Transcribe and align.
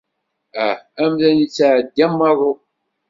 Ah! 0.65 0.77
Amdan 1.03 1.37
ittɛeddi 1.45 2.01
am 2.05 2.13
waḍu. 2.19 2.53